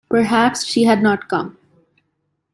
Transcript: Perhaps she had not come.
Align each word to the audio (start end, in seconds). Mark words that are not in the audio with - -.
Perhaps 0.09 0.65
she 0.65 0.85
had 0.85 1.03
not 1.03 1.29
come. 1.29 1.59